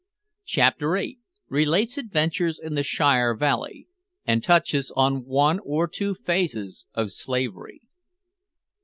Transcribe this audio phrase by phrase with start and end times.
[0.47, 1.19] CHAPTER EIGHT.
[1.47, 3.87] RELATES ADVENTURES IN THE SHIRE VALLEY,
[4.25, 7.81] AND TOUCHES ON ONE OR TWO PHASES OF SLAVERY.